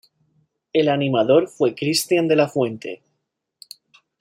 [0.73, 3.03] El animador fue Cristián de la Fuente.